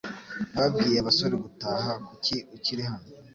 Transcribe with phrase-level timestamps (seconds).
[0.53, 1.91] Nababwiye abasore gutaha.
[2.07, 3.07] Kuki ukiri hano?